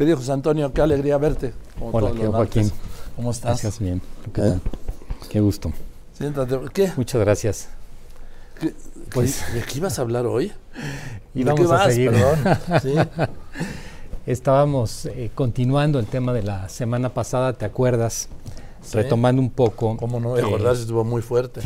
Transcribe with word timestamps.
Querido 0.00 0.16
José 0.16 0.32
Antonio, 0.32 0.72
qué 0.72 0.80
alegría 0.80 1.18
verte. 1.18 1.52
Hola, 1.78 2.12
querido 2.12 2.32
Joaquín. 2.32 2.72
¿Cómo 3.16 3.32
estás? 3.32 3.60
Gracias, 3.60 3.80
bien. 3.80 4.00
¿Qué, 4.32 4.40
¿Eh? 4.40 4.58
qué 5.28 5.40
gusto. 5.40 5.74
Siéntate. 6.14 6.58
¿Qué? 6.72 6.90
Muchas 6.96 7.20
gracias. 7.20 7.68
¿Qué, 8.58 8.72
pues, 9.12 9.52
¿De 9.52 9.60
qué 9.60 9.76
ibas 9.76 9.98
a 9.98 10.02
hablar 10.02 10.24
hoy? 10.24 10.52
Y 11.34 11.44
vamos 11.44 11.60
qué 11.60 11.66
a 11.66 11.68
vas? 11.68 11.92
seguir. 11.92 12.12
Perdón. 12.12 12.80
¿Sí? 12.82 12.94
Estábamos 14.24 15.04
eh, 15.04 15.30
continuando 15.34 15.98
el 15.98 16.06
tema 16.06 16.32
de 16.32 16.44
la 16.44 16.70
semana 16.70 17.12
pasada, 17.12 17.52
¿te 17.52 17.66
acuerdas? 17.66 18.30
Sí. 18.80 18.96
Retomando 18.96 19.42
un 19.42 19.50
poco. 19.50 19.98
¿Cómo 19.98 20.18
no? 20.18 20.34
Acordarse 20.34 20.80
estuvo 20.80 21.04
muy 21.04 21.20
fuerte. 21.20 21.60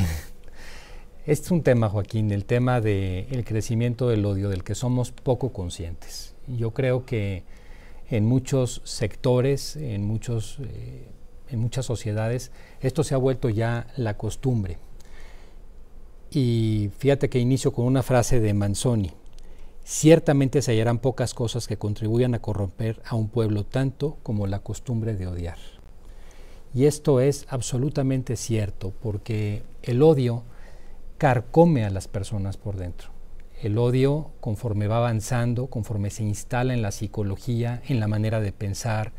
Este 1.24 1.32
es 1.44 1.50
un 1.52 1.62
tema, 1.62 1.88
Joaquín, 1.88 2.32
el 2.32 2.46
tema 2.46 2.80
del 2.80 3.44
crecimiento 3.44 4.08
del 4.08 4.26
odio, 4.26 4.48
del 4.48 4.64
que 4.64 4.74
somos 4.74 5.12
poco 5.12 5.52
conscientes. 5.52 6.34
Yo 6.48 6.72
creo 6.72 7.06
que 7.06 7.44
en 8.16 8.24
muchos 8.26 8.80
sectores, 8.84 9.74
en, 9.74 10.04
muchos, 10.04 10.58
eh, 10.60 11.08
en 11.48 11.58
muchas 11.58 11.84
sociedades, 11.86 12.52
esto 12.80 13.02
se 13.02 13.14
ha 13.14 13.18
vuelto 13.18 13.48
ya 13.48 13.88
la 13.96 14.16
costumbre. 14.16 14.78
Y 16.30 16.90
fíjate 16.98 17.28
que 17.28 17.40
inicio 17.40 17.72
con 17.72 17.86
una 17.86 18.02
frase 18.02 18.40
de 18.40 18.54
Manzoni. 18.54 19.12
Ciertamente 19.82 20.62
se 20.62 20.72
hallarán 20.72 20.98
pocas 20.98 21.34
cosas 21.34 21.66
que 21.66 21.76
contribuyan 21.76 22.34
a 22.34 22.40
corromper 22.40 23.02
a 23.04 23.16
un 23.16 23.28
pueblo 23.28 23.64
tanto 23.64 24.16
como 24.22 24.46
la 24.46 24.60
costumbre 24.60 25.14
de 25.14 25.26
odiar. 25.26 25.58
Y 26.72 26.86
esto 26.86 27.20
es 27.20 27.46
absolutamente 27.48 28.36
cierto, 28.36 28.92
porque 29.02 29.62
el 29.82 30.02
odio 30.02 30.42
carcome 31.18 31.84
a 31.84 31.90
las 31.90 32.08
personas 32.08 32.56
por 32.56 32.76
dentro. 32.76 33.13
El 33.64 33.78
odio, 33.78 34.32
conforme 34.40 34.88
va 34.88 34.98
avanzando, 34.98 35.68
conforme 35.68 36.10
se 36.10 36.22
instala 36.22 36.74
en 36.74 36.82
la 36.82 36.90
psicología, 36.90 37.80
en 37.88 37.98
la 37.98 38.06
manera 38.06 38.42
de 38.42 38.52
pensar, 38.52 39.12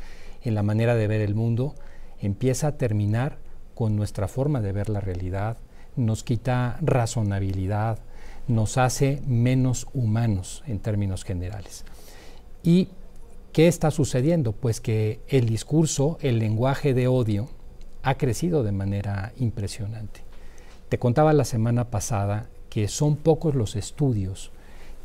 en 0.43 0.53
la 0.53 0.61
manera 0.61 0.93
de 0.93 1.07
ver 1.07 1.21
el 1.21 1.33
mundo, 1.33 1.73
empieza 2.21 2.67
a 2.67 2.77
terminar 2.77 3.39
con 3.73 3.95
nuestra 3.95 4.27
forma 4.27 4.61
de 4.61 4.71
ver 4.71 4.89
la 4.89 5.01
realidad, 5.01 5.57
nos 5.95 6.23
quita 6.23 6.77
razonabilidad, 6.81 7.97
nos 8.47 8.77
hace 8.77 9.19
menos 9.25 9.87
humanos 9.95 10.61
en 10.67 10.77
términos 10.77 11.23
generales. 11.23 11.83
¿Y 12.61 12.89
qué 13.51 13.67
está 13.67 13.89
sucediendo? 13.89 14.51
Pues 14.51 14.79
que 14.79 15.21
el 15.27 15.49
discurso, 15.49 16.19
el 16.21 16.37
lenguaje 16.37 16.93
de 16.93 17.07
odio, 17.07 17.49
ha 18.03 18.13
crecido 18.13 18.61
de 18.61 18.73
manera 18.73 19.33
impresionante. 19.37 20.21
Te 20.89 20.99
contaba 20.99 21.33
la 21.33 21.45
semana 21.45 21.89
pasada 21.89 22.47
que 22.75 22.89
son 22.89 23.15
pocos 23.15 23.55
los 23.55 23.77
estudios 23.77 24.51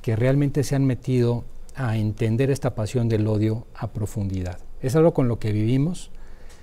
que 0.03 0.17
realmente 0.17 0.65
se 0.65 0.75
han 0.75 0.85
metido 0.87 1.45
a 1.77 1.97
entender 1.97 2.51
esta 2.51 2.75
pasión 2.75 3.09
del 3.09 3.29
odio 3.29 3.65
a 3.77 3.93
profundidad. 3.93 4.59
Es 4.83 4.97
algo 4.97 5.15
con 5.15 5.29
lo 5.29 5.39
que 5.39 5.53
vivimos. 5.53 6.11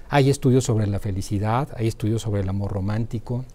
Hay 0.10 0.30
estudios 0.30 0.66
sobre 0.66 0.86
la 0.86 1.00
felicidad, 1.00 1.70
hay 1.78 1.88
estudios 1.88 2.24
sobre 2.24 2.42
el 2.42 2.50
amor 2.50 2.74
romántico, 2.74 3.46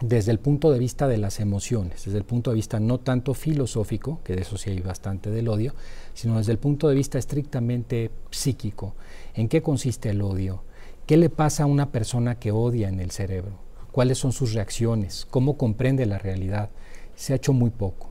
desde 0.00 0.30
el 0.30 0.38
punto 0.38 0.72
de 0.72 0.78
vista 0.78 1.08
de 1.08 1.18
las 1.18 1.40
emociones, 1.40 2.06
desde 2.06 2.16
el 2.16 2.24
punto 2.24 2.52
de 2.52 2.56
vista 2.56 2.80
no 2.80 2.96
tanto 2.96 3.34
filosófico, 3.34 4.20
que 4.24 4.34
de 4.34 4.40
eso 4.40 4.56
sí 4.56 4.70
hay 4.70 4.80
bastante 4.80 5.28
del 5.28 5.48
odio, 5.48 5.74
sino 6.14 6.38
desde 6.38 6.52
el 6.52 6.58
punto 6.58 6.88
de 6.88 6.94
vista 6.94 7.18
estrictamente 7.18 8.10
psíquico. 8.30 8.94
¿En 9.34 9.50
qué 9.50 9.60
consiste 9.60 10.08
el 10.08 10.22
odio? 10.22 10.62
¿Qué 11.04 11.18
le 11.18 11.28
pasa 11.28 11.64
a 11.64 11.66
una 11.66 11.92
persona 11.92 12.38
que 12.38 12.50
odia 12.50 12.88
en 12.88 13.00
el 13.00 13.10
cerebro? 13.10 13.67
¿Cuáles 13.92 14.18
son 14.18 14.32
sus 14.32 14.52
reacciones? 14.52 15.26
¿Cómo 15.30 15.56
comprende 15.56 16.06
la 16.06 16.18
realidad? 16.18 16.70
Se 17.16 17.32
ha 17.32 17.36
hecho 17.36 17.52
muy 17.52 17.70
poco. 17.70 18.10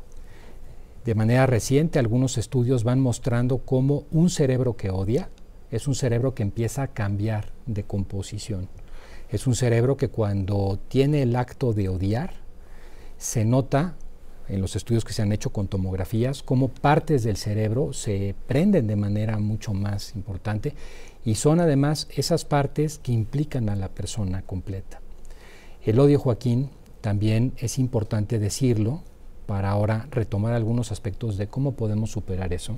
De 1.06 1.16
manera 1.16 1.46
reciente, 1.46 2.00
algunos 2.00 2.38
estudios 2.38 2.84
van 2.84 3.00
mostrando 3.00 3.60
cómo 3.60 4.04
un 4.12 4.30
cerebro 4.30 4.76
que 4.76 4.90
odia 4.90 5.30
es 5.72 5.88
un 5.88 5.96
cerebro 5.96 6.34
que 6.34 6.44
empieza 6.44 6.84
a 6.84 6.88
cambiar 6.88 7.52
de 7.66 7.84
composición. 7.84 8.68
Es 9.30 9.48
un 9.48 9.56
cerebro 9.56 9.98
que 9.98 10.10
cuando 10.10 10.80
tiene 10.88 11.22
el 11.22 11.36
acto 11.36 11.74
de 11.74 11.90
odiar, 11.90 12.34
se 13.18 13.46
nota 13.46 13.96
en 14.50 14.62
los 14.62 14.76
estudios 14.76 15.04
que 15.04 15.14
se 15.14 15.22
han 15.22 15.32
hecho 15.32 15.52
con 15.52 15.68
tomografías 15.68 16.44
cómo 16.44 16.70
partes 16.70 17.24
del 17.24 17.38
cerebro 17.38 17.94
se 17.94 18.36
prenden 18.48 18.88
de 18.88 18.96
manera 18.96 19.38
mucho 19.40 19.74
más 19.74 20.16
importante 20.16 20.74
y 21.26 21.36
son 21.36 21.60
además 21.60 22.08
esas 22.16 22.46
partes 22.46 22.98
que 23.00 23.12
implican 23.12 23.70
a 23.70 23.76
la 23.76 23.90
persona 23.90 24.42
completa. 24.42 25.02
El 25.88 26.02
odio, 26.02 26.20
Joaquín, 26.20 26.70
también 27.00 27.54
es 27.60 27.80
importante 27.80 28.40
decirlo 28.40 29.04
para 29.46 29.70
ahora 29.70 30.06
retomar 30.12 30.54
algunos 30.54 30.92
aspectos 30.92 31.38
de 31.38 31.48
cómo 31.48 31.76
podemos 31.76 32.12
superar 32.12 32.52
eso. 32.52 32.78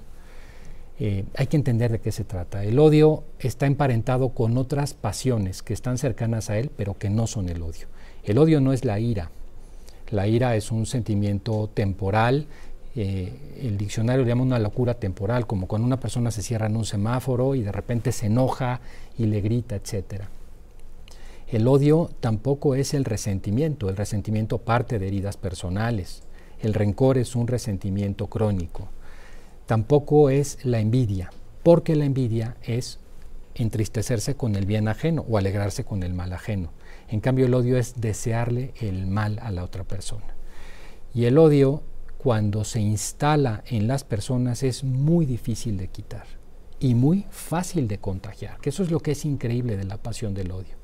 Eh, 0.99 1.25
hay 1.35 1.47
que 1.47 1.57
entender 1.57 1.91
de 1.91 2.01
qué 2.01 2.11
se 2.11 2.23
trata. 2.23 2.63
El 2.63 2.77
odio 2.77 3.23
está 3.39 3.65
emparentado 3.65 4.29
con 4.29 4.59
otras 4.59 4.93
pasiones 4.93 5.63
que 5.63 5.73
están 5.73 5.97
cercanas 5.97 6.51
a 6.51 6.59
él, 6.59 6.69
pero 6.77 6.99
que 6.99 7.09
no 7.09 7.25
son 7.25 7.49
el 7.49 7.63
odio. 7.63 7.87
El 8.23 8.37
odio 8.37 8.61
no 8.61 8.73
es 8.73 8.85
la 8.85 8.99
ira. 8.99 9.31
La 10.11 10.27
ira 10.27 10.55
es 10.55 10.71
un 10.71 10.85
sentimiento 10.85 11.67
temporal. 11.73 12.45
Eh, 12.95 13.33
el 13.59 13.75
diccionario 13.79 14.21
le 14.23 14.29
llama 14.29 14.43
una 14.43 14.59
locura 14.59 14.93
temporal, 14.93 15.47
como 15.47 15.65
cuando 15.65 15.87
una 15.87 15.99
persona 15.99 16.29
se 16.29 16.43
cierra 16.43 16.67
en 16.67 16.77
un 16.77 16.85
semáforo 16.85 17.55
y 17.55 17.63
de 17.63 17.71
repente 17.71 18.11
se 18.11 18.27
enoja 18.27 18.81
y 19.17 19.25
le 19.25 19.41
grita, 19.41 19.77
etc. 19.77 20.25
El 21.51 21.67
odio 21.67 22.09
tampoco 22.19 22.75
es 22.75 22.93
el 22.93 23.05
resentimiento. 23.05 23.89
El 23.89 23.97
resentimiento 23.97 24.59
parte 24.59 24.99
de 24.99 25.07
heridas 25.07 25.37
personales. 25.37 26.23
El 26.59 26.73
rencor 26.73 27.17
es 27.17 27.35
un 27.35 27.47
resentimiento 27.47 28.27
crónico 28.27 28.89
tampoco 29.69 30.31
es 30.31 30.57
la 30.65 30.79
envidia, 30.79 31.29
porque 31.61 31.95
la 31.95 32.05
envidia 32.05 32.57
es 32.63 32.97
entristecerse 33.53 34.33
con 34.33 34.55
el 34.55 34.65
bien 34.65 34.87
ajeno 34.87 35.23
o 35.29 35.37
alegrarse 35.37 35.85
con 35.85 36.01
el 36.01 36.11
mal 36.15 36.33
ajeno. 36.33 36.71
En 37.07 37.19
cambio, 37.19 37.45
el 37.45 37.53
odio 37.53 37.77
es 37.77 38.01
desearle 38.01 38.73
el 38.81 39.05
mal 39.05 39.37
a 39.43 39.51
la 39.51 39.63
otra 39.63 39.83
persona. 39.83 40.25
Y 41.13 41.25
el 41.25 41.37
odio, 41.37 41.83
cuando 42.17 42.63
se 42.63 42.79
instala 42.79 43.63
en 43.67 43.87
las 43.87 44.03
personas, 44.03 44.63
es 44.63 44.83
muy 44.83 45.27
difícil 45.27 45.77
de 45.77 45.89
quitar 45.89 46.25
y 46.79 46.95
muy 46.95 47.27
fácil 47.29 47.87
de 47.87 47.99
contagiar, 47.99 48.59
que 48.61 48.71
eso 48.71 48.81
es 48.81 48.89
lo 48.89 49.01
que 49.01 49.11
es 49.11 49.23
increíble 49.23 49.77
de 49.77 49.83
la 49.83 49.97
pasión 49.97 50.33
del 50.33 50.49
odio. 50.49 50.78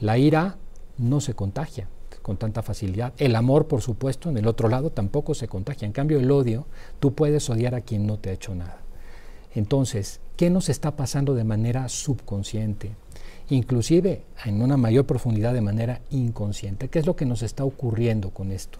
La 0.00 0.16
ira 0.16 0.56
no 0.96 1.20
se 1.20 1.34
contagia, 1.34 1.88
con 2.22 2.36
tanta 2.36 2.62
facilidad. 2.62 3.14
El 3.18 3.34
amor, 3.34 3.66
por 3.66 3.82
supuesto, 3.82 4.28
en 4.28 4.36
el 4.36 4.46
otro 4.46 4.68
lado 4.68 4.90
tampoco 4.90 5.34
se 5.34 5.48
contagia. 5.48 5.86
En 5.86 5.92
cambio, 5.92 6.20
el 6.20 6.30
odio, 6.30 6.66
tú 7.00 7.14
puedes 7.14 7.48
odiar 7.50 7.74
a 7.74 7.80
quien 7.80 8.06
no 8.06 8.18
te 8.18 8.30
ha 8.30 8.34
hecho 8.34 8.54
nada. 8.54 8.82
Entonces, 9.54 10.20
¿qué 10.36 10.50
nos 10.50 10.68
está 10.68 10.94
pasando 10.94 11.34
de 11.34 11.44
manera 11.44 11.88
subconsciente? 11.88 12.92
Inclusive 13.48 14.22
en 14.44 14.62
una 14.62 14.76
mayor 14.76 15.06
profundidad 15.06 15.54
de 15.54 15.62
manera 15.62 16.00
inconsciente. 16.10 16.88
¿Qué 16.88 16.98
es 16.98 17.06
lo 17.06 17.16
que 17.16 17.26
nos 17.26 17.42
está 17.42 17.64
ocurriendo 17.64 18.30
con 18.30 18.52
esto? 18.52 18.78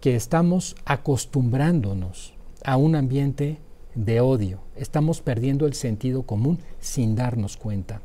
Que 0.00 0.14
estamos 0.14 0.76
acostumbrándonos 0.84 2.34
a 2.64 2.76
un 2.76 2.94
ambiente 2.94 3.58
de 3.94 4.20
odio. 4.20 4.60
Estamos 4.76 5.22
perdiendo 5.22 5.66
el 5.66 5.74
sentido 5.74 6.22
común 6.22 6.58
sin 6.80 7.16
darnos 7.16 7.56
cuenta. 7.56 8.02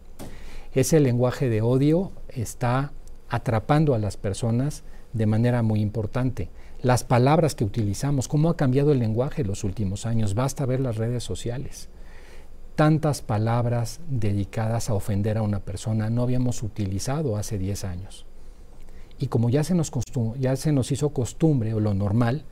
Ese 0.73 0.99
lenguaje 0.99 1.49
de 1.49 1.61
odio 1.61 2.11
está 2.29 2.93
atrapando 3.29 3.93
a 3.93 3.99
las 3.99 4.17
personas 4.17 4.83
de 5.13 5.27
manera 5.27 5.61
muy 5.61 5.81
importante. 5.81 6.49
Las 6.81 7.03
palabras 7.03 7.53
que 7.53 7.63
utilizamos, 7.63 8.27
cómo 8.27 8.49
ha 8.49 8.57
cambiado 8.57 8.91
el 8.91 8.97
lenguaje 8.97 9.43
en 9.43 9.49
los 9.49 9.63
últimos 9.63 10.07
años, 10.07 10.33
basta 10.33 10.65
ver 10.65 10.79
las 10.79 10.97
redes 10.97 11.23
sociales. 11.23 11.89
Tantas 12.75 13.21
palabras 13.21 14.01
dedicadas 14.09 14.89
a 14.89 14.95
ofender 14.95 15.37
a 15.37 15.43
una 15.43 15.59
persona 15.59 16.09
no 16.09 16.23
habíamos 16.23 16.63
utilizado 16.63 17.37
hace 17.37 17.59
10 17.59 17.83
años. 17.83 18.25
Y 19.19 19.27
como 19.27 19.51
ya 19.51 19.63
se, 19.63 19.75
nos 19.75 19.91
ya 20.39 20.55
se 20.55 20.71
nos 20.71 20.91
hizo 20.91 21.09
costumbre 21.09 21.75
o 21.75 21.79
lo 21.79 21.93
normal, 21.93 22.45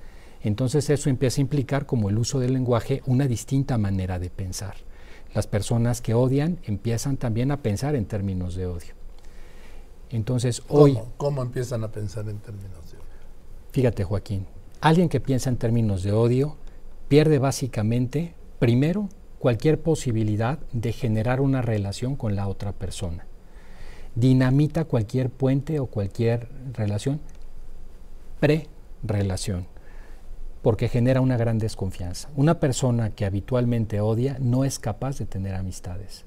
entonces 0.43 0.91
eso 0.91 1.09
empieza 1.09 1.41
a 1.41 1.41
implicar 1.41 1.87
como 1.87 2.09
el 2.09 2.19
uso 2.19 2.39
del 2.39 2.53
lenguaje 2.53 3.01
una 3.07 3.27
distinta 3.27 3.79
manera 3.79 4.19
de 4.19 4.29
pensar. 4.29 4.75
Las 5.33 5.47
personas 5.47 6.01
que 6.01 6.13
odian 6.13 6.59
empiezan 6.63 7.17
también 7.17 7.51
a 7.51 7.61
pensar 7.61 7.95
en 7.95 8.05
términos 8.05 8.55
de 8.55 8.67
odio. 8.67 8.93
Entonces 10.09 10.61
hoy... 10.67 10.93
¿Cómo, 10.93 11.13
¿Cómo 11.17 11.41
empiezan 11.41 11.83
a 11.83 11.91
pensar 11.91 12.27
en 12.27 12.39
términos 12.39 12.91
de 12.91 12.97
odio? 12.97 13.05
Fíjate 13.71 14.03
Joaquín, 14.03 14.45
alguien 14.81 15.07
que 15.07 15.21
piensa 15.21 15.49
en 15.49 15.57
términos 15.57 16.03
de 16.03 16.11
odio 16.11 16.57
pierde 17.07 17.39
básicamente, 17.39 18.35
primero, 18.59 19.09
cualquier 19.39 19.81
posibilidad 19.81 20.59
de 20.71 20.93
generar 20.93 21.41
una 21.41 21.61
relación 21.61 22.15
con 22.15 22.35
la 22.35 22.47
otra 22.47 22.73
persona. 22.73 23.25
Dinamita 24.15 24.85
cualquier 24.85 25.29
puente 25.29 25.79
o 25.79 25.87
cualquier 25.87 26.49
relación 26.73 27.21
pre-relación, 28.39 29.67
porque 30.61 30.89
genera 30.89 31.21
una 31.21 31.37
gran 31.37 31.57
desconfianza. 31.57 32.29
Una 32.35 32.59
persona 32.59 33.11
que 33.11 33.25
habitualmente 33.25 33.99
odia 33.99 34.37
no 34.39 34.63
es 34.63 34.79
capaz 34.79 35.17
de 35.17 35.25
tener 35.25 35.55
amistades. 35.55 36.25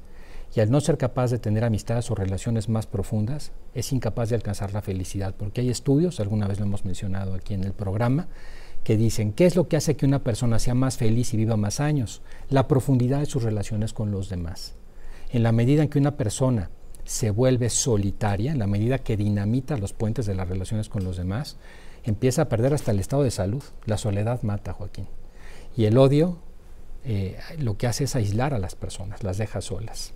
Y 0.55 0.61
al 0.61 0.71
no 0.71 0.81
ser 0.81 0.99
capaz 0.99 1.31
de 1.31 1.39
tener 1.39 1.65
amistades 1.65 2.11
o 2.11 2.15
relaciones 2.15 2.69
más 2.69 2.87
profundas, 2.87 3.53
es 3.75 3.93
incapaz 3.93 4.29
de 4.29 4.37
alcanzar 4.37 4.73
la 4.73 4.83
felicidad, 4.83 5.35
porque 5.37 5.61
hay 5.61 5.69
estudios, 5.69 6.21
alguna 6.21 6.47
vez 6.47 6.61
lo 6.61 6.67
hemos 6.67 6.85
mencionado 6.85 7.35
aquí 7.35 7.55
en 7.55 7.65
el 7.65 7.73
programa, 7.73 8.29
que 8.85 8.97
dicen, 8.97 9.33
¿qué 9.33 9.47
es 9.47 9.57
lo 9.57 9.67
que 9.67 9.77
hace 9.77 9.97
que 9.97 10.07
una 10.07 10.23
persona 10.23 10.59
sea 10.59 10.75
más 10.75 10.97
feliz 10.97 11.35
y 11.35 11.39
viva 11.39 11.57
más 11.57 11.81
años? 11.81 12.23
La 12.51 12.69
profundidad 12.69 13.19
de 13.19 13.27
sus 13.27 13.43
relaciones 13.43 13.93
con 13.93 14.13
los 14.13 14.29
demás. 14.29 14.75
En 15.31 15.43
la 15.43 15.53
medida 15.53 15.83
en 15.83 15.89
que 15.89 15.99
una 15.99 16.17
persona 16.17 16.71
se 17.03 17.31
vuelve 17.31 17.71
solitaria, 17.71 18.53
en 18.53 18.59
la 18.59 18.67
medida 18.67 18.99
que 18.99 19.17
dinamita 19.17 19.77
los 19.77 19.93
puentes 19.93 20.27
de 20.27 20.35
las 20.35 20.49
relaciones 20.49 20.89
con 20.89 21.03
los 21.03 21.17
demás, 21.17 21.57
empieza 22.05 22.43
a 22.43 22.49
perder 22.49 22.75
hasta 22.75 22.91
el 22.91 23.01
estado 23.01 23.23
de 23.23 23.31
salud. 23.31 23.63
La 23.87 23.99
soledad 23.99 24.43
mata, 24.43 24.73
Joaquín. 24.73 25.07
Y 25.77 25.87
el 25.87 25.99
odio 25.99 26.39
eh, 27.05 27.37
lo 27.59 27.77
que 27.77 27.87
hace 27.87 28.05
es 28.05 28.17
aislar 28.17 28.55
a 28.55 28.59
las 28.59 28.75
personas, 28.75 29.23
las 29.23 29.37
deja 29.37 29.61
solas. 29.61 30.13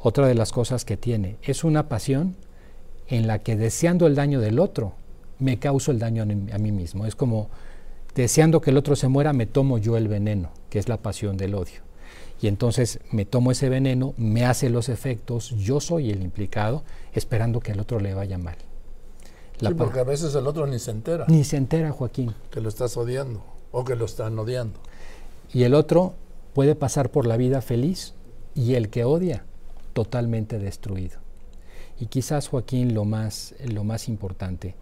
Otra 0.00 0.26
de 0.26 0.34
las 0.34 0.52
cosas 0.52 0.84
que 0.84 0.96
tiene 0.96 1.36
es 1.42 1.64
una 1.64 1.88
pasión 1.88 2.36
en 3.08 3.26
la 3.26 3.40
que 3.40 3.56
deseando 3.56 4.06
el 4.06 4.14
daño 4.14 4.40
del 4.40 4.58
otro, 4.58 4.94
me 5.38 5.58
causo 5.58 5.90
el 5.90 5.98
daño 5.98 6.22
a 6.22 6.58
mí 6.58 6.72
mismo. 6.72 7.06
Es 7.06 7.14
como 7.14 7.50
deseando 8.14 8.60
que 8.60 8.70
el 8.70 8.78
otro 8.78 8.96
se 8.96 9.08
muera, 9.08 9.32
me 9.32 9.46
tomo 9.46 9.78
yo 9.78 9.96
el 9.96 10.08
veneno, 10.08 10.50
que 10.70 10.78
es 10.78 10.88
la 10.88 10.96
pasión 10.96 11.36
del 11.36 11.54
odio. 11.54 11.82
Y 12.40 12.48
entonces 12.48 13.00
me 13.10 13.24
tomo 13.24 13.50
ese 13.50 13.68
veneno, 13.68 14.14
me 14.16 14.44
hace 14.44 14.70
los 14.70 14.88
efectos, 14.88 15.50
yo 15.50 15.80
soy 15.80 16.10
el 16.10 16.22
implicado, 16.22 16.82
esperando 17.12 17.60
que 17.60 17.72
al 17.72 17.80
otro 17.80 18.00
le 18.00 18.14
vaya 18.14 18.38
mal. 18.38 18.56
Sí, 19.58 19.74
porque 19.74 20.00
a 20.00 20.04
veces 20.04 20.34
el 20.34 20.46
otro 20.46 20.66
ni 20.66 20.78
se 20.78 20.90
entera. 20.90 21.24
Ni 21.28 21.44
se 21.44 21.56
entera, 21.56 21.92
Joaquín. 21.92 22.34
Que 22.50 22.60
lo 22.60 22.68
estás 22.68 22.96
odiando 22.96 23.42
o 23.72 23.84
que 23.84 23.96
lo 23.96 24.04
están 24.04 24.38
odiando. 24.38 24.78
Y 25.52 25.64
el 25.64 25.74
otro 25.74 26.14
puede 26.54 26.74
pasar 26.74 27.10
por 27.10 27.26
la 27.26 27.36
vida 27.36 27.60
feliz 27.60 28.14
y 28.54 28.74
el 28.74 28.88
que 28.88 29.04
odia 29.04 29.44
totalmente 29.92 30.58
destruido. 30.58 31.18
Y 31.98 32.06
quizás, 32.06 32.48
Joaquín, 32.48 32.94
lo 32.94 33.04
más, 33.04 33.54
lo 33.64 33.84
más 33.84 34.08
importante, 34.08 34.74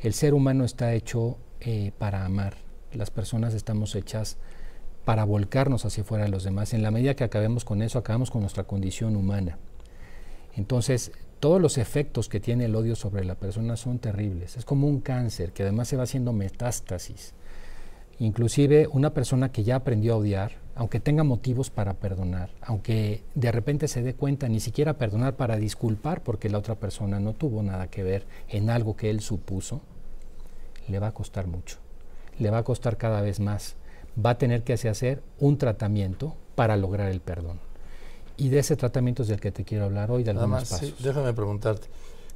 el 0.00 0.14
ser 0.14 0.34
humano 0.34 0.64
está 0.64 0.94
hecho 0.94 1.36
eh, 1.60 1.92
para 1.98 2.24
amar. 2.24 2.56
Las 2.92 3.10
personas 3.10 3.54
estamos 3.54 3.94
hechas 3.94 4.36
para 5.04 5.24
volcarnos 5.24 5.84
hacia 5.84 6.04
fuera 6.04 6.24
de 6.24 6.30
los 6.30 6.44
demás. 6.44 6.74
En 6.74 6.82
la 6.82 6.90
medida 6.90 7.14
que 7.14 7.24
acabemos 7.24 7.64
con 7.64 7.82
eso, 7.82 7.98
acabamos 7.98 8.30
con 8.30 8.40
nuestra 8.40 8.64
condición 8.64 9.16
humana. 9.16 9.58
Entonces, 10.54 11.12
todos 11.42 11.60
los 11.60 11.76
efectos 11.76 12.28
que 12.28 12.38
tiene 12.38 12.66
el 12.66 12.76
odio 12.76 12.94
sobre 12.94 13.24
la 13.24 13.34
persona 13.34 13.76
son 13.76 13.98
terribles. 13.98 14.56
Es 14.56 14.64
como 14.64 14.86
un 14.86 15.00
cáncer 15.00 15.50
que 15.50 15.64
además 15.64 15.88
se 15.88 15.96
va 15.96 16.04
haciendo 16.04 16.32
metástasis. 16.32 17.34
Inclusive 18.20 18.86
una 18.86 19.12
persona 19.12 19.50
que 19.50 19.64
ya 19.64 19.74
aprendió 19.74 20.12
a 20.12 20.18
odiar, 20.18 20.52
aunque 20.76 21.00
tenga 21.00 21.24
motivos 21.24 21.68
para 21.68 21.94
perdonar, 21.94 22.50
aunque 22.60 23.24
de 23.34 23.50
repente 23.50 23.88
se 23.88 24.04
dé 24.04 24.14
cuenta 24.14 24.48
ni 24.48 24.60
siquiera 24.60 24.98
perdonar 24.98 25.34
para 25.34 25.56
disculpar 25.56 26.22
porque 26.22 26.48
la 26.48 26.58
otra 26.58 26.76
persona 26.76 27.18
no 27.18 27.32
tuvo 27.32 27.60
nada 27.64 27.88
que 27.88 28.04
ver 28.04 28.24
en 28.48 28.70
algo 28.70 28.94
que 28.94 29.10
él 29.10 29.20
supuso, 29.20 29.80
le 30.86 31.00
va 31.00 31.08
a 31.08 31.12
costar 31.12 31.48
mucho. 31.48 31.78
Le 32.38 32.50
va 32.50 32.58
a 32.58 32.64
costar 32.64 32.96
cada 32.96 33.20
vez 33.20 33.40
más 33.40 33.74
va 34.14 34.30
a 34.30 34.38
tener 34.38 34.62
que 34.62 34.74
hacer 34.74 35.24
un 35.40 35.58
tratamiento 35.58 36.36
para 36.54 36.76
lograr 36.76 37.10
el 37.10 37.20
perdón. 37.20 37.71
Y 38.36 38.48
de 38.48 38.58
ese 38.58 38.76
tratamiento 38.76 39.22
es 39.22 39.28
del 39.28 39.40
que 39.40 39.52
te 39.52 39.64
quiero 39.64 39.84
hablar 39.84 40.10
hoy, 40.10 40.24
de 40.24 40.30
algunos 40.30 40.68
pasos. 40.68 40.94
déjame 41.02 41.32
preguntarte, 41.32 41.88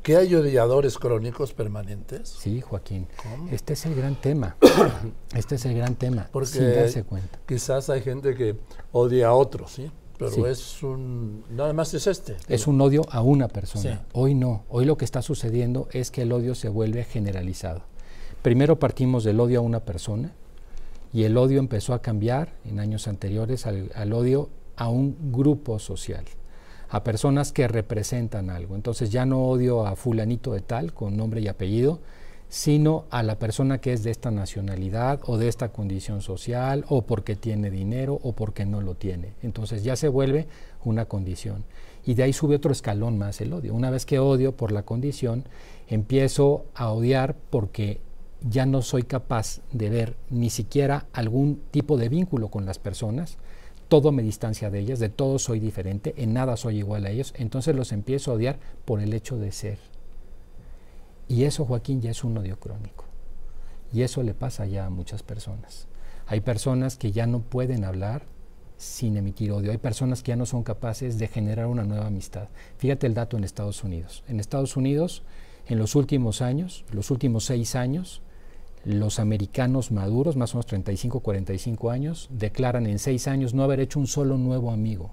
¿qué 0.02 0.16
hay 0.16 0.34
odiadores 0.34 0.98
crónicos 0.98 1.52
permanentes? 1.52 2.28
Sí, 2.28 2.60
Joaquín. 2.60 3.06
Este 3.50 3.72
es 3.74 3.86
el 3.86 3.94
gran 3.94 4.14
tema. 4.16 4.56
este 5.34 5.56
es 5.56 5.64
el 5.64 5.74
gran 5.76 5.94
tema, 5.94 6.28
Porque 6.32 6.48
sin 6.48 6.74
darse 6.74 7.04
cuenta. 7.04 7.38
Quizás 7.46 7.90
hay 7.90 8.02
gente 8.02 8.34
que 8.34 8.56
odia 8.92 9.28
a 9.28 9.32
otros, 9.34 9.72
¿sí? 9.72 9.90
Pero 10.18 10.46
es 10.46 10.82
un... 10.82 11.44
Nada 11.50 11.74
más 11.74 11.92
es 11.92 12.06
este. 12.06 12.36
Es 12.48 12.66
un 12.66 12.80
odio 12.80 13.04
a 13.10 13.20
una 13.20 13.48
persona. 13.48 14.06
Hoy 14.12 14.34
no. 14.34 14.64
Hoy 14.70 14.86
lo 14.86 14.96
que 14.96 15.04
está 15.04 15.20
sucediendo 15.20 15.88
es 15.92 16.10
que 16.10 16.22
el 16.22 16.32
odio 16.32 16.54
se 16.54 16.70
vuelve 16.70 17.04
generalizado. 17.04 17.82
Primero 18.40 18.78
partimos 18.78 19.24
del 19.24 19.40
odio 19.40 19.58
a 19.58 19.62
una 19.62 19.80
persona, 19.80 20.32
y 21.16 21.24
el 21.24 21.36
odio 21.38 21.60
empezó 21.60 21.94
a 21.94 22.02
cambiar 22.02 22.52
en 22.66 22.78
años 22.78 23.08
anteriores 23.08 23.66
al, 23.66 24.12
odio 24.12 24.50
a 24.76 24.88
un 24.88 25.32
grupo 25.32 25.78
social, 25.78 26.24
a 26.88 27.02
personas 27.02 27.52
que 27.52 27.68
representan 27.68 28.50
algo. 28.50 28.74
Entonces 28.76 29.10
ya 29.10 29.26
no 29.26 29.44
odio 29.44 29.86
a 29.86 29.96
fulanito 29.96 30.52
de 30.52 30.60
tal 30.60 30.92
con 30.92 31.16
nombre 31.16 31.40
y 31.40 31.48
apellido, 31.48 32.00
sino 32.48 33.06
a 33.10 33.22
la 33.22 33.38
persona 33.38 33.78
que 33.78 33.92
es 33.92 34.04
de 34.04 34.10
esta 34.10 34.30
nacionalidad 34.30 35.20
o 35.26 35.36
de 35.36 35.48
esta 35.48 35.70
condición 35.70 36.22
social 36.22 36.84
o 36.88 37.02
porque 37.02 37.34
tiene 37.34 37.70
dinero 37.70 38.20
o 38.22 38.32
porque 38.32 38.64
no 38.64 38.80
lo 38.80 38.94
tiene. 38.94 39.34
Entonces 39.42 39.82
ya 39.82 39.96
se 39.96 40.08
vuelve 40.08 40.46
una 40.84 41.06
condición. 41.06 41.64
Y 42.04 42.14
de 42.14 42.22
ahí 42.22 42.32
sube 42.32 42.56
otro 42.56 42.70
escalón 42.70 43.18
más 43.18 43.40
el 43.40 43.52
odio. 43.52 43.74
Una 43.74 43.90
vez 43.90 44.06
que 44.06 44.20
odio 44.20 44.56
por 44.56 44.70
la 44.70 44.84
condición, 44.84 45.44
empiezo 45.88 46.66
a 46.74 46.92
odiar 46.92 47.34
porque 47.50 48.00
ya 48.48 48.64
no 48.64 48.82
soy 48.82 49.02
capaz 49.02 49.60
de 49.72 49.90
ver 49.90 50.16
ni 50.30 50.50
siquiera 50.50 51.06
algún 51.12 51.60
tipo 51.72 51.96
de 51.96 52.08
vínculo 52.08 52.48
con 52.48 52.64
las 52.64 52.78
personas, 52.78 53.38
todo 53.88 54.12
me 54.12 54.22
distancia 54.22 54.70
de 54.70 54.80
ellas, 54.80 54.98
de 54.98 55.08
todo 55.08 55.38
soy 55.38 55.60
diferente, 55.60 56.14
en 56.16 56.32
nada 56.32 56.56
soy 56.56 56.78
igual 56.78 57.06
a 57.06 57.10
ellos, 57.10 57.32
entonces 57.36 57.74
los 57.74 57.92
empiezo 57.92 58.30
a 58.30 58.34
odiar 58.34 58.58
por 58.84 59.00
el 59.00 59.14
hecho 59.14 59.38
de 59.38 59.52
ser. 59.52 59.78
Y 61.28 61.44
eso, 61.44 61.64
Joaquín, 61.64 62.00
ya 62.00 62.10
es 62.10 62.24
un 62.24 62.36
odio 62.38 62.58
crónico. 62.58 63.04
Y 63.92 64.02
eso 64.02 64.22
le 64.22 64.34
pasa 64.34 64.66
ya 64.66 64.86
a 64.86 64.90
muchas 64.90 65.22
personas. 65.22 65.88
Hay 66.26 66.40
personas 66.40 66.96
que 66.96 67.12
ya 67.12 67.26
no 67.26 67.40
pueden 67.40 67.84
hablar 67.84 68.22
sin 68.76 69.16
emitir 69.16 69.52
odio. 69.52 69.70
Hay 69.70 69.78
personas 69.78 70.22
que 70.22 70.30
ya 70.30 70.36
no 70.36 70.46
son 70.46 70.62
capaces 70.62 71.18
de 71.18 71.28
generar 71.28 71.66
una 71.66 71.84
nueva 71.84 72.06
amistad. 72.06 72.48
Fíjate 72.78 73.06
el 73.06 73.14
dato 73.14 73.36
en 73.36 73.44
Estados 73.44 73.84
Unidos. 73.84 74.22
En 74.28 74.40
Estados 74.40 74.76
Unidos, 74.76 75.22
en 75.66 75.78
los 75.78 75.94
últimos 75.94 76.42
años, 76.42 76.84
los 76.92 77.10
últimos 77.10 77.44
seis 77.44 77.74
años, 77.74 78.22
los 78.86 79.18
americanos 79.18 79.90
maduros, 79.90 80.36
más 80.36 80.54
o 80.54 80.58
menos 80.58 80.66
35, 80.66 81.18
45 81.18 81.90
años, 81.90 82.28
declaran 82.30 82.86
en 82.86 83.00
seis 83.00 83.26
años 83.26 83.52
no 83.52 83.64
haber 83.64 83.80
hecho 83.80 83.98
un 83.98 84.06
solo 84.06 84.38
nuevo 84.38 84.70
amigo 84.70 85.10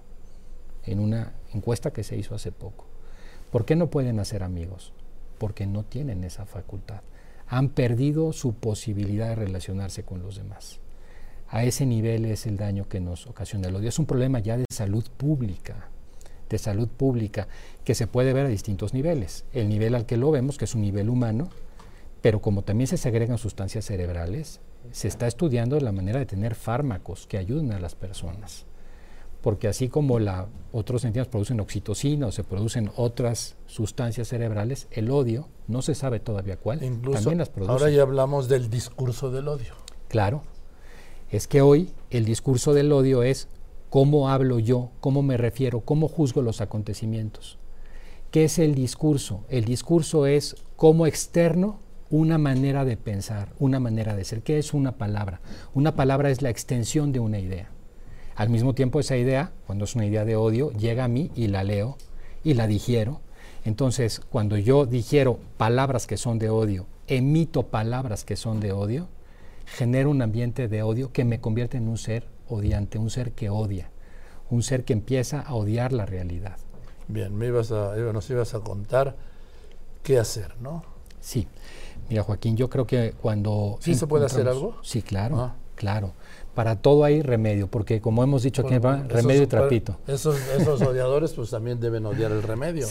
en 0.86 1.00
una 1.00 1.34
encuesta 1.56 1.92
que 1.92 2.04
se 2.04 2.16
hizo 2.16 2.36
hace 2.36 2.52
poco. 2.52 2.86
¿Por 3.52 3.66
qué 3.66 3.76
no 3.76 3.88
pueden 3.90 4.20
hacer 4.20 4.44
amigos? 4.44 4.94
Porque 5.40 5.66
no 5.66 5.84
tienen 5.84 6.24
esa 6.24 6.46
facultad. 6.46 7.02
Han 7.48 7.70
perdido 7.70 8.32
su 8.32 8.54
posibilidad 8.54 9.30
de 9.30 9.36
relacionarse 9.36 10.04
con 10.04 10.22
los 10.22 10.36
demás. 10.36 10.80
A 11.50 11.64
ese 11.64 11.88
nivel 11.88 12.26
es 12.26 12.46
el 12.46 12.58
daño 12.58 12.88
que 12.88 13.00
nos 13.00 13.26
ocasiona 13.26 13.70
el 13.70 13.76
odio. 13.76 13.90
Es 13.90 13.98
un 13.98 14.06
problema 14.06 14.38
ya 14.38 14.56
de 14.56 14.66
salud 14.72 15.06
pública, 15.18 15.90
de 16.48 16.60
salud 16.60 16.90
pública, 16.90 17.48
que 17.84 17.96
se 17.96 18.06
puede 18.06 18.34
ver 18.34 18.46
a 18.46 18.50
distintos 18.50 18.94
niveles. 18.94 19.46
El 19.52 19.68
nivel 19.68 19.96
al 19.96 20.06
que 20.06 20.18
lo 20.18 20.30
vemos, 20.30 20.60
que 20.60 20.66
es 20.66 20.76
un 20.76 20.82
nivel 20.82 21.10
humano, 21.10 21.50
pero 22.24 22.42
como 22.42 22.62
también 22.62 22.88
se 22.88 22.96
segregan 22.96 23.38
sustancias 23.38 23.84
cerebrales, 23.84 24.62
se 24.92 25.10
está 25.10 25.28
estudiando 25.28 25.78
la 25.82 25.92
manera 25.92 26.20
de 26.20 26.26
tener 26.26 26.56
fármacos 26.56 27.28
que 27.28 27.38
ayuden 27.38 27.74
a 27.74 27.80
las 27.80 27.96
personas. 27.96 28.66
Porque 29.42 29.68
así 29.68 29.90
como 29.90 30.20
la, 30.20 30.48
otros 30.72 31.04
enzimas 31.04 31.28
producen 31.28 31.60
oxitocina 31.60 32.28
o 32.28 32.32
se 32.32 32.46
producen 32.46 32.90
otras 32.96 33.58
sustancias 33.66 34.30
cerebrales, 34.30 34.88
el 34.92 35.12
odio, 35.12 35.50
no 35.68 35.82
se 35.82 35.96
sabe 35.96 36.22
todavía 36.22 36.56
cuál, 36.56 36.80
también 36.80 37.40
las 37.40 37.50
produce. 37.50 37.74
Ahora 37.74 37.90
ya 37.90 38.04
hablamos 38.04 38.48
del 38.48 38.70
discurso 38.70 39.30
del 39.30 39.50
odio. 39.50 39.74
Claro. 40.08 40.44
Es 41.30 41.50
que 41.50 41.62
hoy 41.62 41.92
el 42.10 42.24
discurso 42.24 42.74
del 42.74 42.94
odio 42.94 43.24
es 43.24 43.50
cómo 43.90 44.30
hablo 44.30 44.60
yo, 44.60 44.92
cómo 45.02 45.24
me 45.24 45.36
refiero, 45.36 45.82
cómo 45.82 46.08
juzgo 46.08 46.42
los 46.42 46.62
acontecimientos. 46.62 47.60
¿Qué 48.32 48.46
es 48.46 48.60
el 48.60 48.76
discurso? 48.76 49.44
El 49.50 49.66
discurso 49.66 50.26
es 50.26 50.56
cómo 50.78 51.06
externo 51.06 51.84
una 52.14 52.38
manera 52.38 52.86
de 52.86 52.96
pensar, 52.96 53.50
una 53.58 53.80
manera 53.80 54.16
de 54.16 54.24
ser. 54.24 54.44
¿Qué 54.44 54.60
es 54.60 54.76
una 54.76 54.92
palabra? 55.00 55.42
Una 55.74 55.96
palabra 55.96 56.30
es 56.30 56.44
la 56.44 56.52
extensión 56.52 57.12
de 57.12 57.20
una 57.20 57.40
idea. 57.40 57.72
Al 58.36 58.50
mismo 58.50 58.76
tiempo 58.76 59.00
esa 59.00 59.18
idea, 59.18 59.52
cuando 59.66 59.86
es 59.86 59.96
una 59.96 60.06
idea 60.06 60.24
de 60.24 60.36
odio, 60.36 60.70
llega 60.74 61.06
a 61.06 61.08
mí 61.08 61.32
y 61.34 61.48
la 61.48 61.64
leo 61.64 61.98
y 62.44 62.54
la 62.54 62.68
digiero. 62.68 63.22
Entonces, 63.66 64.20
cuando 64.30 64.58
yo 64.58 64.86
digiero 64.86 65.40
palabras 65.58 66.06
que 66.06 66.18
son 66.18 66.38
de 66.38 66.52
odio, 66.52 66.86
emito 67.08 67.64
palabras 67.64 68.26
que 68.26 68.36
son 68.36 68.60
de 68.60 68.74
odio, 68.74 69.08
genero 69.66 70.12
un 70.12 70.22
ambiente 70.22 70.68
de 70.68 70.84
odio 70.84 71.12
que 71.12 71.26
me 71.26 71.42
convierte 71.42 71.78
en 71.78 71.88
un 71.88 71.98
ser 71.98 72.28
odiante, 72.48 73.00
un 73.00 73.10
ser 73.10 73.32
que 73.32 73.50
odia, 73.50 73.90
un 74.52 74.62
ser 74.62 74.84
que 74.84 74.94
empieza 74.94 75.42
a 75.42 75.56
odiar 75.56 75.92
la 75.92 76.06
realidad. 76.06 76.58
Bien, 77.08 77.36
me 77.36 77.48
ibas 77.48 77.72
a, 77.72 77.96
nos 77.96 78.30
ibas 78.30 78.54
a 78.54 78.60
contar 78.60 79.16
qué 80.04 80.20
hacer, 80.20 80.54
¿no? 80.62 80.93
Sí. 81.24 81.48
Mira, 82.10 82.22
Joaquín, 82.22 82.58
yo 82.58 82.70
creo 82.70 82.86
que 82.86 83.14
cuando... 83.20 83.78
¿Sí 83.80 83.96
se 83.96 84.08
puede 84.08 84.26
hacer 84.26 84.48
algo? 84.48 84.78
Sí, 84.84 85.02
claro, 85.02 85.40
ah. 85.40 85.56
claro. 85.76 86.12
Para 86.54 86.76
todo 86.76 87.06
hay 87.06 87.22
remedio, 87.22 87.68
porque 87.68 88.02
como 88.02 88.24
hemos 88.24 88.44
dicho 88.44 88.62
aquí, 88.62 88.78
remedio 89.08 89.44
y 89.44 89.48
trapito. 89.48 89.98
Esos, 90.06 90.38
odiadores 90.82 91.32
pues 91.32 91.50
también 91.50 91.80
deben 91.80 92.06
odiar 92.06 92.32
el 92.32 92.44
remedio. 92.44 92.86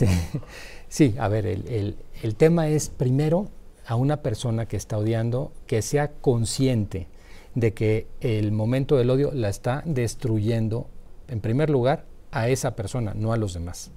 Sí, 0.88 1.14
a 1.18 1.28
ver, 1.28 1.46
el, 1.46 1.96
el 2.22 2.34
tema 2.34 2.68
es 2.68 2.88
primero 2.88 3.48
a 3.86 3.96
una 3.96 4.22
persona 4.22 4.66
que 4.66 4.76
está 4.76 4.98
odiando 4.98 5.52
que 5.66 5.82
sea 5.82 6.12
consciente 6.12 7.08
de 7.54 7.74
que 7.74 8.08
el 8.20 8.50
momento 8.50 8.96
del 8.96 9.10
odio 9.10 9.30
la 9.32 9.50
está 9.50 9.82
destruyendo, 9.84 10.86
en 11.28 11.40
primer 11.40 11.70
lugar, 11.70 12.06
a 12.30 12.48
esa 12.48 12.74
persona, 12.74 13.12
no 13.14 13.32
a 13.32 13.36
los 13.36 13.52
demás 13.52 13.92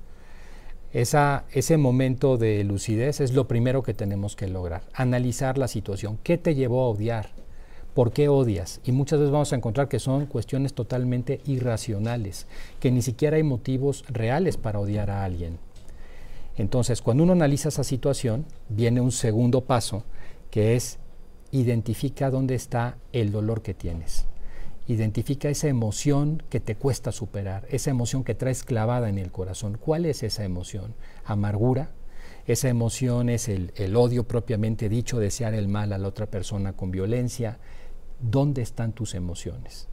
ese 0.96 1.76
momento 1.76 2.38
de 2.38 2.64
lucidez 2.64 3.20
es 3.20 3.34
lo 3.34 3.50
primero 3.50 3.84
que 3.84 3.94
tenemos 3.94 4.38
que 4.38 4.48
lograr. 4.48 4.84
Analizar 4.94 5.58
la 5.58 5.68
situación. 5.68 6.18
¿Qué 6.24 6.38
te 6.38 6.56
llevó 6.56 6.84
a 6.84 6.88
odiar? 6.88 7.28
¿Por 7.94 8.14
qué 8.14 8.30
odias? 8.30 8.80
Y 8.86 8.94
muchas 8.94 9.20
veces 9.20 9.34
vamos 9.34 9.52
a 9.52 9.58
encontrar 9.58 9.90
que 9.90 10.00
son 10.00 10.26
cuestiones 10.26 10.74
totalmente 10.74 11.42
irracionales, 11.46 12.48
que 12.80 12.92
ni 12.92 13.02
siquiera 13.02 13.36
hay 13.36 13.44
motivos 13.44 14.06
reales 14.08 14.56
para 14.56 14.80
odiar 14.80 15.12
a 15.12 15.26
alguien. 15.26 15.60
Entonces, 16.56 17.02
cuando 17.02 17.24
uno 17.24 17.34
analiza 17.34 17.68
esa 17.68 17.84
situación, 17.84 18.46
viene 18.70 19.02
un 19.02 19.12
segundo 19.12 19.66
paso, 19.66 20.04
que 20.50 20.78
es 20.78 20.98
identifica 21.52 22.30
dónde 22.30 22.56
está 22.56 22.98
el 23.12 23.34
dolor 23.34 23.62
que 23.62 23.74
tienes. 23.74 24.28
Identifica 24.88 25.50
esa 25.50 25.68
emoción 25.68 26.44
que 26.50 26.60
te 26.60 26.76
cuesta 26.76 27.12
superar, 27.12 27.66
esa 27.70 27.90
emoción 27.90 28.24
que 28.24 28.36
traes 28.36 28.64
clavada 28.64 29.10
en 29.10 29.18
el 29.18 29.32
corazón. 29.32 29.78
¿Cuál 29.80 30.06
es 30.06 30.22
esa 30.22 30.44
emoción? 30.44 30.94
¿Amargura? 31.24 31.92
Esa 32.46 32.70
emoción 32.70 33.30
es 33.30 33.50
el, 33.50 33.72
el 33.76 33.96
odio 33.96 34.28
propiamente 34.28 34.88
dicho, 34.88 35.18
desear 35.18 35.56
el 35.56 35.68
mal 35.68 35.92
a 35.92 35.98
la 35.98 36.08
otra 36.08 36.28
persona 36.28 36.74
con 36.74 36.92
violencia. 36.92 37.58
¿Dónde 38.20 38.62
están 38.62 38.94
tus 38.94 39.16
emociones? 39.16 39.88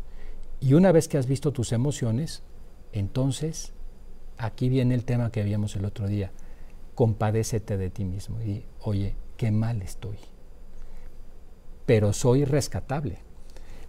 Y 0.61 0.75
una 0.75 0.93
vez 0.93 1.09
que 1.09 1.17
has 1.17 1.27
visto 1.27 1.53
tus 1.53 1.73
emociones, 1.73 2.43
entonces 2.93 3.73
aquí 4.37 4.69
viene 4.69 4.95
el 4.95 5.07
tema 5.07 5.33
que 5.33 5.41
habíamos 5.41 5.75
el 5.75 5.87
otro 5.87 6.07
día. 6.07 6.33
Compadécete 6.95 7.79
de 7.79 7.89
ti 7.89 8.05
mismo 8.05 8.43
y, 8.43 8.67
oye, 8.81 9.17
qué 9.39 9.51
mal 9.51 9.81
estoy. 9.81 10.19
Pero 11.87 12.13
soy 12.13 12.45
rescatable 12.45 13.32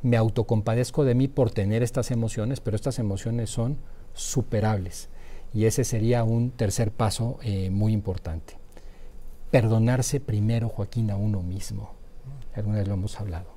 me 0.03 0.17
autocompadezco 0.17 1.05
de 1.05 1.15
mí 1.15 1.27
por 1.27 1.49
tener 1.49 1.81
estas 1.81 2.11
emociones, 2.11 2.59
pero 2.59 2.75
estas 2.75 2.99
emociones 2.99 3.49
son 3.49 3.77
superables. 4.13 5.09
Y 5.53 5.65
ese 5.65 5.85
sería 5.85 6.23
un 6.23 6.51
tercer 6.51 6.91
paso 6.91 7.39
eh, 7.41 7.69
muy 7.69 7.93
importante. 7.93 8.57
Perdonarse 9.49 10.19
primero, 10.19 10.67
Joaquín, 10.67 11.09
a 11.09 11.15
uno 11.15 11.41
mismo. 11.41 11.91
Alguna 12.53 12.77
vez 12.79 12.87
lo 12.87 12.95
hemos 12.95 13.19
hablado. 13.19 13.53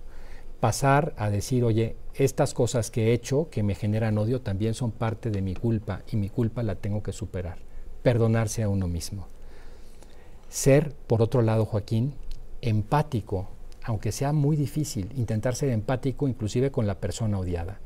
Pasar 0.60 1.14
a 1.18 1.30
decir, 1.30 1.64
oye, 1.64 1.96
estas 2.14 2.54
cosas 2.54 2.90
que 2.90 3.08
he 3.08 3.12
hecho 3.12 3.48
que 3.50 3.62
me 3.62 3.74
generan 3.74 4.16
odio 4.16 4.40
también 4.40 4.74
son 4.74 4.92
parte 4.92 5.30
de 5.30 5.42
mi 5.42 5.54
culpa 5.54 6.02
y 6.10 6.16
mi 6.16 6.28
culpa 6.28 6.62
la 6.62 6.76
tengo 6.76 7.02
que 7.02 7.12
superar. 7.12 7.58
Perdonarse 8.02 8.62
a 8.62 8.68
uno 8.68 8.86
mismo. 8.86 9.26
Ser, 10.48 10.94
por 11.06 11.22
otro 11.22 11.42
lado, 11.42 11.64
Joaquín, 11.64 12.14
empático 12.62 13.48
aunque 13.86 14.10
sea 14.10 14.32
muy 14.32 14.56
difícil, 14.56 15.12
intentar 15.16 15.54
ser 15.54 15.70
empático 15.70 16.26
inclusive 16.26 16.72
con 16.72 16.88
la 16.88 16.98
persona 16.98 17.38
odiada, 17.38 17.78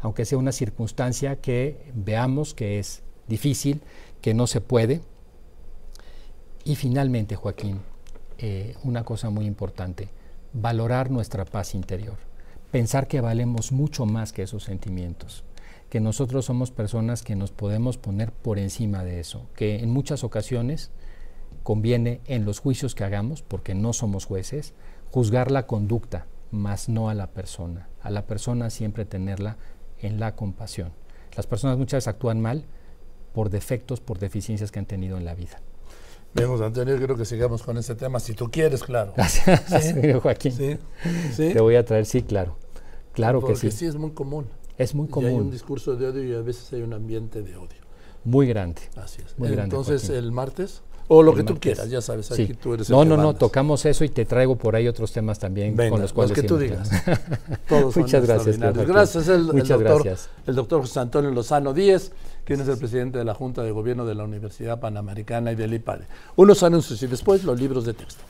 aunque 0.00 0.26
sea 0.26 0.36
una 0.36 0.52
circunstancia 0.52 1.36
que 1.36 1.90
veamos 1.94 2.52
que 2.52 2.78
es 2.78 3.02
difícil, 3.26 3.80
que 4.20 4.34
no 4.34 4.46
se 4.46 4.60
puede. 4.60 5.00
Y 6.62 6.76
finalmente, 6.76 7.36
Joaquín, 7.36 7.80
eh, 8.36 8.74
una 8.84 9.04
cosa 9.04 9.30
muy 9.30 9.46
importante, 9.46 10.10
valorar 10.52 11.10
nuestra 11.10 11.46
paz 11.46 11.74
interior, 11.74 12.18
pensar 12.70 13.08
que 13.08 13.22
valemos 13.22 13.72
mucho 13.72 14.04
más 14.04 14.34
que 14.34 14.42
esos 14.42 14.64
sentimientos, 14.64 15.42
que 15.88 16.00
nosotros 16.00 16.44
somos 16.44 16.70
personas 16.70 17.22
que 17.22 17.34
nos 17.34 17.50
podemos 17.50 17.96
poner 17.96 18.30
por 18.30 18.58
encima 18.58 19.04
de 19.04 19.20
eso, 19.20 19.46
que 19.56 19.78
en 19.78 19.88
muchas 19.88 20.22
ocasiones 20.22 20.90
conviene 21.62 22.20
en 22.26 22.44
los 22.44 22.58
juicios 22.58 22.94
que 22.94 23.04
hagamos, 23.04 23.40
porque 23.40 23.74
no 23.74 23.94
somos 23.94 24.26
jueces, 24.26 24.74
juzgar 25.16 25.50
la 25.50 25.66
conducta, 25.66 26.26
mas 26.50 26.90
no 26.90 27.08
a 27.08 27.14
la 27.14 27.28
persona. 27.28 27.88
A 28.02 28.10
la 28.10 28.26
persona 28.26 28.68
siempre 28.68 29.06
tenerla 29.06 29.56
en 29.98 30.20
la 30.20 30.36
compasión. 30.36 30.92
Las 31.34 31.46
personas 31.46 31.78
muchas 31.78 32.04
veces 32.04 32.08
actúan 32.08 32.38
mal 32.38 32.66
por 33.32 33.48
defectos, 33.48 34.00
por 34.00 34.18
deficiencias 34.18 34.70
que 34.70 34.78
han 34.78 34.84
tenido 34.84 35.16
en 35.16 35.24
la 35.24 35.34
vida. 35.34 35.62
Vemos, 36.34 36.60
Antonio, 36.60 36.98
creo 36.98 37.16
que 37.16 37.24
sigamos 37.24 37.62
con 37.62 37.78
ese 37.78 37.94
tema, 37.94 38.20
si 38.20 38.34
tú 38.34 38.50
quieres, 38.50 38.82
claro. 38.82 39.14
Gracias, 39.16 39.94
Joaquín. 40.22 40.52
¿Sí? 40.52 40.78
Te 41.34 41.62
voy 41.62 41.76
a 41.76 41.84
traer, 41.86 42.04
sí, 42.04 42.20
claro. 42.20 42.58
Claro 43.14 43.42
que 43.42 43.56
sí. 43.56 43.70
sí 43.70 43.86
es 43.86 43.96
muy 43.96 44.10
común. 44.10 44.46
Es 44.76 44.94
muy 44.94 45.08
común. 45.08 45.30
Y 45.30 45.32
hay 45.32 45.40
un 45.40 45.50
discurso 45.50 45.96
de 45.96 46.08
odio 46.08 46.24
y 46.24 46.34
a 46.34 46.42
veces 46.42 46.70
hay 46.74 46.82
un 46.82 46.92
ambiente 46.92 47.40
de 47.40 47.56
odio. 47.56 47.80
Muy 48.22 48.46
grande. 48.46 48.82
Así 48.96 49.22
es. 49.24 49.38
Muy 49.38 49.48
Entonces, 49.48 50.10
el 50.10 50.30
martes 50.30 50.82
o 51.08 51.22
lo 51.22 51.34
que 51.34 51.44
tú 51.44 51.58
quieras, 51.58 51.88
ya 51.88 52.00
sabes, 52.00 52.30
aquí 52.32 52.54
tú 52.54 52.74
eres 52.74 52.90
No, 52.90 53.02
el 53.02 53.08
no, 53.08 53.16
no, 53.16 53.34
tocamos 53.34 53.84
eso 53.84 54.04
y 54.04 54.08
te 54.08 54.24
traigo 54.24 54.56
por 54.56 54.76
ahí 54.76 54.88
otros 54.88 55.12
temas 55.12 55.38
también 55.38 55.76
con 55.76 56.00
los 56.00 56.12
cuales... 56.12 56.30
Los 56.30 56.40
que 56.40 56.48
tú 56.48 56.58
digas. 56.58 56.90
Todos 57.68 57.96
Muchas 57.96 58.26
gracias. 58.26 58.58
Gracias, 58.58 59.28
el, 59.28 59.44
Muchas 59.44 59.70
el 59.70 59.84
doctor, 59.84 60.04
gracias. 60.04 60.30
El 60.46 60.54
doctor 60.54 60.80
José 60.80 61.00
Antonio 61.00 61.30
Lozano 61.30 61.72
Díez, 61.72 62.12
quien 62.44 62.60
es 62.60 62.68
el 62.68 62.78
presidente 62.78 63.18
de 63.18 63.24
la 63.24 63.34
Junta 63.34 63.62
de 63.62 63.70
Gobierno 63.70 64.04
de 64.06 64.14
la 64.14 64.24
Universidad 64.24 64.80
Panamericana 64.80 65.52
y 65.52 65.54
del 65.54 65.74
IPADE. 65.74 66.06
Unos 66.36 66.62
anuncios 66.62 67.02
y 67.02 67.06
después 67.06 67.44
los 67.44 67.58
libros 67.58 67.84
de 67.84 67.94
texto. 67.94 68.22